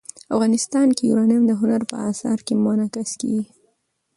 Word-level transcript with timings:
افغانستان 0.35 0.87
کې 0.95 1.03
یورانیم 1.09 1.43
د 1.47 1.51
هنر 1.61 1.81
په 1.91 1.95
اثار 2.11 2.39
کې 2.45 2.53
منعکس 2.63 3.09
کېږي. 3.21 3.45